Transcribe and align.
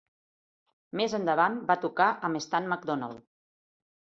Més 1.01 1.13
endavant 1.17 1.59
va 1.73 1.77
tocar 1.83 2.09
amb 2.31 2.43
Stan 2.47 2.69
McDonald. 2.71 3.21